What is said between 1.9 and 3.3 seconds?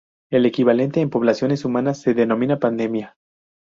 se denomina pandemia.